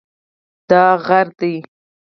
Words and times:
دا 0.69 0.83
غر 1.05 1.27
دی 1.39 1.53